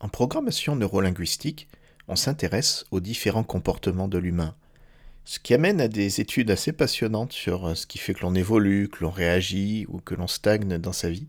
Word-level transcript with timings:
En 0.00 0.08
programmation 0.08 0.76
neurolinguistique, 0.76 1.68
on 2.06 2.16
s'intéresse 2.16 2.84
aux 2.90 3.00
différents 3.00 3.44
comportements 3.44 4.08
de 4.08 4.18
l'humain, 4.18 4.54
ce 5.24 5.38
qui 5.38 5.54
amène 5.54 5.80
à 5.80 5.88
des 5.88 6.20
études 6.20 6.50
assez 6.50 6.72
passionnantes 6.72 7.32
sur 7.32 7.66
euh, 7.66 7.74
ce 7.74 7.86
qui 7.86 7.98
fait 7.98 8.14
que 8.14 8.20
l'on 8.20 8.34
évolue, 8.34 8.88
que 8.88 9.04
l'on 9.04 9.10
réagit 9.10 9.86
ou 9.88 9.98
que 9.98 10.14
l'on 10.14 10.26
stagne 10.26 10.78
dans 10.78 10.92
sa 10.92 11.10
vie, 11.10 11.28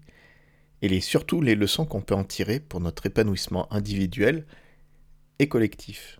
et 0.81 1.01
surtout 1.01 1.41
les 1.41 1.55
leçons 1.55 1.85
qu'on 1.85 2.01
peut 2.01 2.15
en 2.15 2.23
tirer 2.23 2.59
pour 2.59 2.79
notre 2.79 3.05
épanouissement 3.05 3.71
individuel 3.73 4.45
et 5.39 5.49
collectif. 5.49 6.19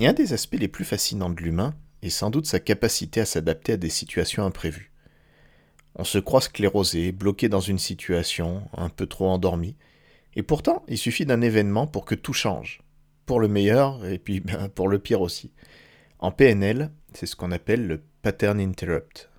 Et 0.00 0.06
un 0.06 0.12
des 0.12 0.32
aspects 0.32 0.56
les 0.58 0.68
plus 0.68 0.84
fascinants 0.84 1.30
de 1.30 1.42
l'humain 1.42 1.74
est 2.02 2.10
sans 2.10 2.30
doute 2.30 2.46
sa 2.46 2.60
capacité 2.60 3.20
à 3.20 3.26
s'adapter 3.26 3.72
à 3.72 3.76
des 3.76 3.90
situations 3.90 4.44
imprévues. 4.44 4.92
On 5.96 6.04
se 6.04 6.18
croit 6.18 6.40
sclérosé, 6.40 7.10
bloqué 7.10 7.48
dans 7.48 7.60
une 7.60 7.78
situation, 7.78 8.62
un 8.76 8.88
peu 8.88 9.06
trop 9.06 9.28
endormi, 9.28 9.74
et 10.38 10.42
pourtant 10.42 10.84
il 10.88 10.96
suffit 10.96 11.26
d'un 11.26 11.42
événement 11.42 11.86
pour 11.86 12.06
que 12.06 12.14
tout 12.14 12.32
change 12.32 12.80
pour 13.26 13.40
le 13.40 13.48
meilleur 13.48 14.06
et 14.06 14.18
puis 14.18 14.40
ben, 14.40 14.68
pour 14.70 14.88
le 14.88 14.98
pire 14.98 15.20
aussi. 15.20 15.52
En 16.20 16.30
PNL, 16.30 16.90
c'est 17.12 17.26
ce 17.26 17.36
qu'on 17.36 17.50
appelle 17.50 17.86
le 17.86 18.00
pattern 18.22 18.58
interrupt. 18.58 19.30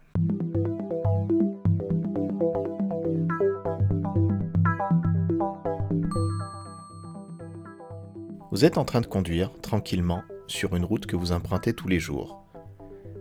Vous 8.51 8.65
êtes 8.65 8.77
en 8.77 8.83
train 8.83 9.01
de 9.01 9.07
conduire 9.07 9.51
tranquillement 9.61 10.21
sur 10.47 10.75
une 10.75 10.83
route 10.83 11.05
que 11.05 11.15
vous 11.15 11.31
empruntez 11.31 11.73
tous 11.73 11.87
les 11.87 11.99
jours. 11.99 12.43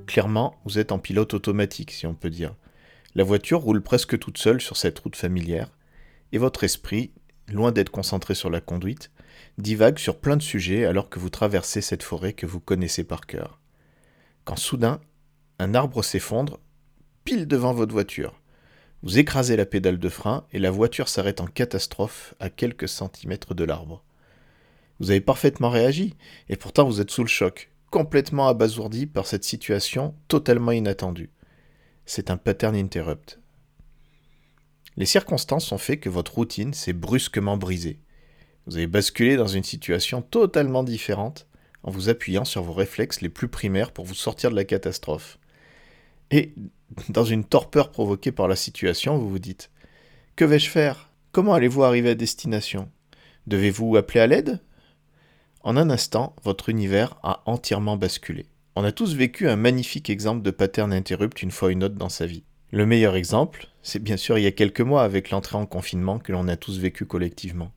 Clairement, 0.06 0.56
vous 0.64 0.78
êtes 0.78 0.90
en 0.90 0.98
pilote 0.98 1.32
automatique, 1.32 1.92
si 1.92 2.06
on 2.06 2.14
peut 2.14 2.30
dire. 2.30 2.56
La 3.14 3.24
voiture 3.24 3.60
roule 3.60 3.82
presque 3.82 4.18
toute 4.18 4.38
seule 4.38 4.60
sur 4.60 4.76
cette 4.76 4.98
route 4.98 5.16
familière, 5.16 5.70
et 6.32 6.38
votre 6.38 6.64
esprit, 6.64 7.12
loin 7.52 7.72
d'être 7.72 7.90
concentré 7.90 8.34
sur 8.34 8.50
la 8.50 8.60
conduite, 8.60 9.10
divague 9.58 9.98
sur 9.98 10.18
plein 10.18 10.36
de 10.36 10.42
sujets 10.42 10.84
alors 10.84 11.08
que 11.08 11.18
vous 11.18 11.30
traversez 11.30 11.80
cette 11.80 12.02
forêt 12.02 12.32
que 12.32 12.46
vous 12.46 12.60
connaissez 12.60 13.04
par 13.04 13.26
cœur. 13.26 13.60
Quand 14.44 14.56
soudain, 14.56 15.00
un 15.58 15.74
arbre 15.74 16.02
s'effondre 16.02 16.60
pile 17.24 17.46
devant 17.46 17.74
votre 17.74 17.92
voiture. 17.92 18.40
Vous 19.02 19.18
écrasez 19.18 19.56
la 19.56 19.66
pédale 19.66 19.98
de 19.98 20.08
frein 20.08 20.46
et 20.52 20.58
la 20.58 20.70
voiture 20.70 21.08
s'arrête 21.08 21.40
en 21.40 21.46
catastrophe 21.46 22.34
à 22.40 22.50
quelques 22.50 22.88
centimètres 22.88 23.54
de 23.54 23.64
l'arbre. 23.64 24.02
Vous 24.98 25.10
avez 25.10 25.20
parfaitement 25.20 25.70
réagi, 25.70 26.16
et 26.48 26.56
pourtant 26.56 26.84
vous 26.84 27.00
êtes 27.00 27.10
sous 27.10 27.22
le 27.22 27.28
choc, 27.28 27.70
complètement 27.90 28.48
abasourdi 28.48 29.06
par 29.06 29.26
cette 29.26 29.44
situation 29.44 30.14
totalement 30.26 30.72
inattendue. 30.72 31.30
C'est 32.06 32.30
un 32.30 32.36
pattern 32.36 32.74
interrupt. 32.74 33.38
Les 34.98 35.06
circonstances 35.06 35.70
ont 35.70 35.78
fait 35.78 35.98
que 35.98 36.08
votre 36.08 36.34
routine 36.34 36.74
s'est 36.74 36.92
brusquement 36.92 37.56
brisée. 37.56 38.00
Vous 38.66 38.78
avez 38.78 38.88
basculé 38.88 39.36
dans 39.36 39.46
une 39.46 39.62
situation 39.62 40.22
totalement 40.22 40.82
différente 40.82 41.46
en 41.84 41.92
vous 41.92 42.08
appuyant 42.08 42.44
sur 42.44 42.64
vos 42.64 42.72
réflexes 42.72 43.20
les 43.20 43.28
plus 43.28 43.46
primaires 43.46 43.92
pour 43.92 44.04
vous 44.04 44.16
sortir 44.16 44.50
de 44.50 44.56
la 44.56 44.64
catastrophe. 44.64 45.38
Et 46.32 46.52
dans 47.10 47.22
une 47.22 47.44
torpeur 47.44 47.92
provoquée 47.92 48.32
par 48.32 48.48
la 48.48 48.56
situation, 48.56 49.18
vous 49.18 49.30
vous 49.30 49.38
dites 49.38 49.70
Que 50.34 50.44
vais-je 50.44 50.68
faire? 50.68 51.10
Comment 51.30 51.54
allez-vous 51.54 51.84
arriver 51.84 52.10
à 52.10 52.14
destination? 52.16 52.90
Devez-vous 53.46 53.94
appeler 53.94 54.18
à 54.18 54.26
l'aide? 54.26 54.60
En 55.60 55.76
un 55.76 55.90
instant, 55.90 56.34
votre 56.42 56.70
univers 56.70 57.20
a 57.22 57.44
entièrement 57.46 57.96
basculé. 57.96 58.46
On 58.74 58.82
a 58.82 58.90
tous 58.90 59.14
vécu 59.14 59.48
un 59.48 59.54
magnifique 59.54 60.10
exemple 60.10 60.42
de 60.42 60.50
pattern 60.50 60.92
interrupt 60.92 61.40
une 61.40 61.52
fois 61.52 61.70
une 61.70 61.84
autre 61.84 61.94
dans 61.94 62.08
sa 62.08 62.26
vie. 62.26 62.42
Le 62.70 62.84
meilleur 62.84 63.16
exemple, 63.16 63.68
c'est 63.82 64.02
bien 64.02 64.18
sûr 64.18 64.36
il 64.36 64.42
y 64.42 64.46
a 64.46 64.52
quelques 64.52 64.82
mois 64.82 65.02
avec 65.02 65.30
l'entrée 65.30 65.56
en 65.56 65.64
confinement 65.64 66.18
que 66.18 66.32
l'on 66.32 66.48
a 66.48 66.56
tous 66.56 66.78
vécu 66.78 67.06
collectivement. 67.06 67.72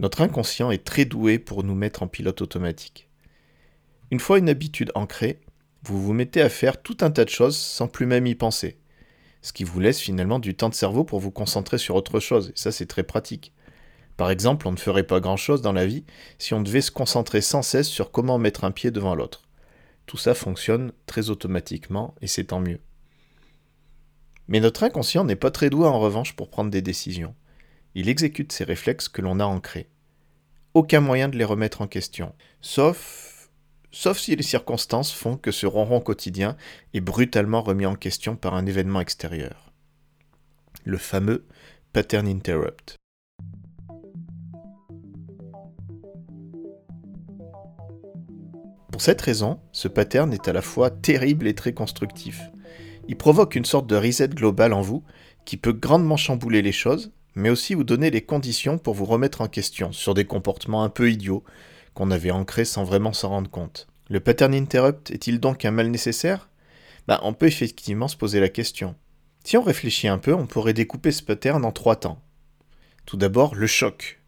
Notre 0.00 0.22
inconscient 0.22 0.72
est 0.72 0.84
très 0.84 1.04
doué 1.04 1.38
pour 1.38 1.62
nous 1.62 1.76
mettre 1.76 2.02
en 2.02 2.08
pilote 2.08 2.42
automatique. 2.42 3.08
Une 4.10 4.18
fois 4.18 4.38
une 4.38 4.48
habitude 4.48 4.90
ancrée, 4.96 5.40
vous 5.84 6.02
vous 6.02 6.12
mettez 6.12 6.42
à 6.42 6.48
faire 6.48 6.82
tout 6.82 6.96
un 7.00 7.12
tas 7.12 7.24
de 7.24 7.30
choses 7.30 7.56
sans 7.56 7.86
plus 7.86 8.06
même 8.06 8.26
y 8.26 8.34
penser. 8.34 8.76
Ce 9.40 9.52
qui 9.52 9.62
vous 9.62 9.78
laisse 9.78 10.00
finalement 10.00 10.40
du 10.40 10.56
temps 10.56 10.68
de 10.68 10.74
cerveau 10.74 11.04
pour 11.04 11.20
vous 11.20 11.30
concentrer 11.30 11.78
sur 11.78 11.94
autre 11.94 12.18
chose, 12.18 12.48
et 12.48 12.58
ça 12.58 12.72
c'est 12.72 12.86
très 12.86 13.04
pratique. 13.04 13.52
Par 14.16 14.32
exemple, 14.32 14.66
on 14.66 14.72
ne 14.72 14.76
ferait 14.76 15.06
pas 15.06 15.20
grand-chose 15.20 15.62
dans 15.62 15.72
la 15.72 15.86
vie 15.86 16.04
si 16.38 16.54
on 16.54 16.60
devait 16.60 16.80
se 16.80 16.90
concentrer 16.90 17.40
sans 17.40 17.62
cesse 17.62 17.86
sur 17.86 18.10
comment 18.10 18.38
mettre 18.38 18.64
un 18.64 18.72
pied 18.72 18.90
devant 18.90 19.14
l'autre. 19.14 19.42
Tout 20.06 20.16
ça 20.16 20.34
fonctionne 20.34 20.92
très 21.06 21.30
automatiquement, 21.30 22.16
et 22.20 22.26
c'est 22.26 22.44
tant 22.44 22.58
mieux. 22.58 22.80
Mais 24.48 24.60
notre 24.60 24.82
inconscient 24.82 25.24
n'est 25.24 25.36
pas 25.36 25.50
très 25.50 25.70
doué 25.70 25.86
en 25.86 26.00
revanche 26.00 26.34
pour 26.34 26.50
prendre 26.50 26.70
des 26.70 26.82
décisions 26.82 27.34
il 27.94 28.08
exécute 28.08 28.52
ces 28.52 28.62
réflexes 28.62 29.08
que 29.08 29.22
l'on 29.22 29.40
a 29.40 29.44
ancrés. 29.44 29.88
Aucun 30.74 31.00
moyen 31.00 31.28
de 31.28 31.36
les 31.36 31.44
remettre 31.44 31.80
en 31.80 31.88
question, 31.88 32.32
sauf, 32.60 33.50
sauf 33.90 34.18
si 34.18 34.36
les 34.36 34.44
circonstances 34.44 35.12
font 35.12 35.36
que 35.36 35.50
ce 35.50 35.66
ronron 35.66 36.00
quotidien 36.00 36.56
est 36.94 37.00
brutalement 37.00 37.60
remis 37.60 37.86
en 37.86 37.96
question 37.96 38.36
par 38.36 38.54
un 38.54 38.66
événement 38.66 39.00
extérieur. 39.00 39.72
Le 40.84 40.96
fameux 40.96 41.44
pattern 41.92 42.28
interrupt. 42.28 42.96
Pour 48.92 49.02
cette 49.02 49.22
raison, 49.22 49.60
ce 49.72 49.88
pattern 49.88 50.32
est 50.32 50.46
à 50.46 50.52
la 50.52 50.62
fois 50.62 50.90
terrible 50.90 51.48
et 51.48 51.54
très 51.54 51.72
constructif. 51.72 52.40
Il 53.08 53.16
provoque 53.16 53.56
une 53.56 53.64
sorte 53.64 53.86
de 53.86 53.96
reset 53.96 54.28
global 54.28 54.72
en 54.72 54.82
vous 54.82 55.02
qui 55.44 55.56
peut 55.56 55.72
grandement 55.72 56.16
chambouler 56.16 56.62
les 56.62 56.72
choses 56.72 57.10
mais 57.38 57.50
aussi 57.50 57.74
vous 57.74 57.84
donner 57.84 58.10
les 58.10 58.20
conditions 58.22 58.78
pour 58.78 58.94
vous 58.94 59.04
remettre 59.04 59.40
en 59.40 59.48
question 59.48 59.92
sur 59.92 60.12
des 60.12 60.24
comportements 60.24 60.82
un 60.82 60.88
peu 60.88 61.10
idiots 61.10 61.44
qu'on 61.94 62.10
avait 62.10 62.32
ancrés 62.32 62.64
sans 62.64 62.82
vraiment 62.82 63.12
s'en 63.12 63.28
rendre 63.28 63.50
compte. 63.50 63.86
Le 64.08 64.18
pattern 64.18 64.52
interrupt 64.54 65.12
est-il 65.12 65.38
donc 65.38 65.64
un 65.64 65.70
mal 65.70 65.88
nécessaire? 65.88 66.50
Ben, 67.06 67.20
On 67.22 67.34
peut 67.34 67.46
effectivement 67.46 68.08
se 68.08 68.16
poser 68.16 68.40
la 68.40 68.48
question. 68.48 68.96
Si 69.44 69.56
on 69.56 69.62
réfléchit 69.62 70.08
un 70.08 70.18
peu, 70.18 70.34
on 70.34 70.46
pourrait 70.46 70.74
découper 70.74 71.12
ce 71.12 71.22
pattern 71.22 71.64
en 71.64 71.70
trois 71.70 71.96
temps. 71.96 72.20
Tout 73.06 73.16
d'abord, 73.16 73.54
le 73.54 73.68
choc. 73.68 74.20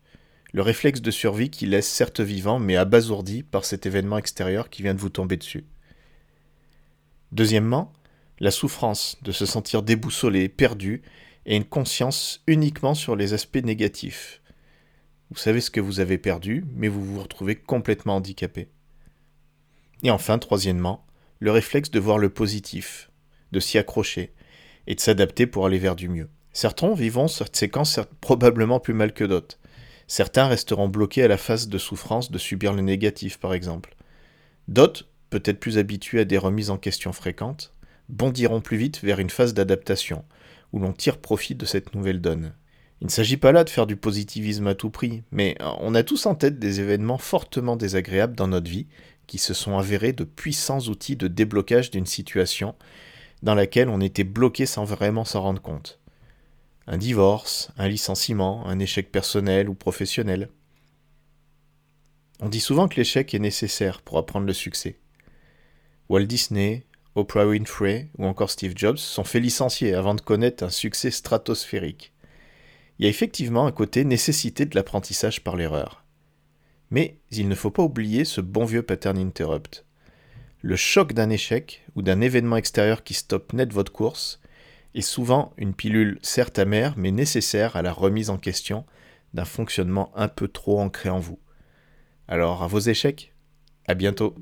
Le 0.53 0.63
réflexe 0.63 1.01
de 1.01 1.11
survie 1.11 1.51
qui 1.51 1.67
laisse 1.67 1.89
certes 1.89 2.21
vivant 2.21 2.61
mais 2.61 2.77
abasourdi 2.77 3.43
par 3.43 3.65
cet 3.65 3.87
événement 3.87 4.19
extérieur 4.19 4.71
qui 4.71 4.83
vient 4.83 4.95
de 4.95 5.01
vous 5.01 5.09
tomber 5.09 5.37
dessus. 5.37 5.65
Deuxièmement, 7.33 7.93
la 8.41 8.51
souffrance 8.51 9.19
de 9.23 9.33
se 9.33 9.47
sentir 9.47 9.83
déboussolé, 9.83 10.49
perdu 10.49 11.03
et 11.47 11.57
une 11.57 11.65
conscience 11.65 12.43
uniquement 12.47 12.95
sur 12.95 13.17
les 13.17 13.35
aspects 13.35 13.63
négatifs. 13.63 14.41
Vous 15.31 15.39
savez 15.39 15.61
ce 15.61 15.71
que 15.71 15.81
vous 15.81 16.01
avez 16.01 16.19
perdu, 16.19 16.65
mais 16.75 16.89
vous 16.89 17.05
vous 17.05 17.21
retrouvez 17.21 17.55
complètement 17.55 18.17
handicapé. 18.17 18.69
Et 20.03 20.11
enfin, 20.11 20.39
troisièmement, 20.39 21.07
le 21.39 21.51
réflexe 21.51 21.91
de 21.91 22.01
voir 22.01 22.19
le 22.19 22.31
positif, 22.31 23.11
de 23.53 23.61
s'y 23.61 23.79
accrocher 23.79 24.33
et 24.87 24.95
de 24.95 25.01
s'adapter 25.01 25.47
pour 25.47 25.67
aller 25.67 25.79
vers 25.79 25.97
du 25.97 26.09
mieux. 26.09 26.29
Certains 26.53 26.95
vivront 26.95 27.29
cette 27.29 27.55
séquence 27.55 28.01
probablement 28.21 28.81
plus 28.81 28.95
mal 28.95 29.13
que 29.13 29.25
d'autres. 29.25 29.59
Certains 30.09 30.49
resteront 30.49 30.89
bloqués 30.89 31.23
à 31.23 31.29
la 31.29 31.37
phase 31.37 31.69
de 31.69 31.79
souffrance 31.79 32.31
de 32.33 32.39
subir 32.39 32.73
le 32.73 32.83
négatif, 32.83 33.39
par 33.39 33.55
exemple. 33.55 33.95
D'autres, 34.67 35.07
peut-être 35.29 35.61
plus 35.61 35.79
habitués 35.79 36.21
à 36.21 36.25
des 36.25 36.39
remises 36.39 36.71
en 36.71 36.79
question 36.79 37.13
fréquentes, 37.13 37.73
bondiront 38.11 38.61
plus 38.61 38.77
vite 38.77 39.03
vers 39.03 39.19
une 39.19 39.31
phase 39.31 39.55
d'adaptation, 39.55 40.25
où 40.73 40.79
l'on 40.79 40.93
tire 40.93 41.19
profit 41.19 41.55
de 41.55 41.65
cette 41.65 41.95
nouvelle 41.95 42.21
donne. 42.21 42.53
Il 43.01 43.07
ne 43.07 43.11
s'agit 43.11 43.39
pas 43.39 43.53
là 43.53 43.65
de 43.65 43.71
faire 43.71 43.87
du 43.87 43.97
positivisme 43.97 44.67
à 44.67 44.75
tout 44.75 44.91
prix, 44.91 45.23
mais 45.33 45.57
on 45.81 45.95
a 45.95 46.03
tous 46.03 46.27
en 46.27 46.35
tête 46.35 46.59
des 46.59 46.81
événements 46.81 47.19
fortement 47.19 47.77
désagréables 47.77 48.37
dans 48.37 48.49
notre 48.49 48.71
vie 48.71 48.87
qui 49.27 49.39
se 49.39 49.55
sont 49.55 49.79
avérés 49.79 50.13
de 50.13 50.25
puissants 50.25 50.81
outils 50.81 51.17
de 51.17 51.29
déblocage 51.29 51.91
d'une 51.91 52.05
situation 52.05 52.75
dans 53.43 53.55
laquelle 53.55 53.89
on 53.89 54.01
était 54.01 54.25
bloqué 54.25 54.67
sans 54.67 54.85
vraiment 54.85 55.25
s'en 55.25 55.41
rendre 55.41 55.63
compte. 55.63 55.99
Un 56.87 56.99
divorce, 56.99 57.71
un 57.79 57.89
licenciement, 57.89 58.67
un 58.67 58.79
échec 58.79 59.11
personnel 59.11 59.69
ou 59.69 59.75
professionnel. 59.75 60.51
On 62.41 62.49
dit 62.49 62.61
souvent 62.61 62.89
que 62.89 62.97
l'échec 62.97 63.33
est 63.33 63.39
nécessaire 63.39 64.03
pour 64.03 64.19
apprendre 64.19 64.47
le 64.47 64.53
succès. 64.53 64.99
Walt 66.09 66.25
Disney, 66.25 66.85
Oprah 67.17 67.47
Winfrey 67.47 68.09
ou 68.19 68.27
encore 68.27 68.51
Steve 68.51 68.75
Jobs 68.77 68.97
sont 68.97 69.25
fait 69.25 69.41
licencier 69.41 69.95
avant 69.95 70.15
de 70.15 70.21
connaître 70.21 70.63
un 70.63 70.71
succès 70.71 71.11
stratosphérique. 71.11 72.13
Il 72.99 73.05
y 73.05 73.07
a 73.07 73.11
effectivement 73.11 73.67
un 73.67 73.73
côté 73.73 74.05
nécessité 74.05 74.65
de 74.65 74.77
l'apprentissage 74.77 75.43
par 75.43 75.57
l'erreur. 75.57 76.05
Mais 76.91 77.19
il 77.31 77.49
ne 77.49 77.55
faut 77.55 77.71
pas 77.71 77.83
oublier 77.83 78.25
ce 78.25 78.41
bon 78.41 78.65
vieux 78.65 78.83
pattern 78.83 79.19
interrupt. 79.19 79.85
Le 80.63 80.77
choc 80.77 81.13
d'un 81.13 81.31
échec 81.31 81.85
ou 81.97 82.03
d'un 82.03 82.21
événement 82.21 82.57
extérieur 82.57 83.03
qui 83.03 83.15
stoppe 83.15 83.55
net 83.55 83.73
votre 83.73 83.93
course 83.93 84.41
est 84.95 85.01
souvent 85.01 85.53
une 85.57 85.75
pilule 85.75 86.19
certes 86.23 86.59
amère 86.59 86.95
mais 86.97 87.11
nécessaire 87.11 87.77
à 87.77 87.83
la 87.83 87.93
remise 87.93 88.31
en 88.31 88.39
question 88.39 88.85
d'un 89.35 89.45
fonctionnement 89.45 90.13
un 90.15 90.29
peu 90.29 90.49
trop 90.49 90.81
ancré 90.81 91.09
en 91.09 91.19
vous. 91.19 91.39
Alors 92.29 92.63
à 92.63 92.67
vos 92.67 92.81
échecs, 92.81 93.35
à 93.87 93.95
bientôt. 93.95 94.35